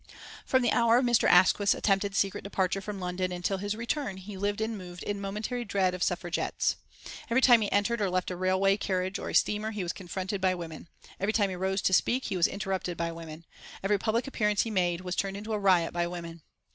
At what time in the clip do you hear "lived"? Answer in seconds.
4.35-4.59